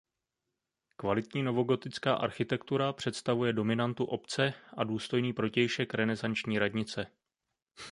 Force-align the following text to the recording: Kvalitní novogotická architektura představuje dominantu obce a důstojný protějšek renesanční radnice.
Kvalitní 0.95 1.43
novogotická 1.43 2.15
architektura 2.15 2.93
představuje 2.93 3.53
dominantu 3.53 4.05
obce 4.05 4.53
a 4.77 4.83
důstojný 4.83 5.33
protějšek 5.33 5.93
renesanční 5.93 6.59
radnice. 6.59 7.05